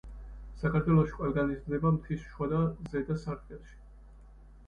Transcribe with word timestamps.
საქართველოში 0.61 1.11
ყველგან 1.17 1.51
იზრდება 1.55 1.91
მთის 1.97 2.25
შუა 2.31 2.47
და 2.53 2.61
ზედა 2.95 3.17
სარტყელში. 3.25 3.77